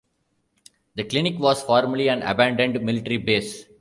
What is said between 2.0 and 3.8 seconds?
an abandoned military base.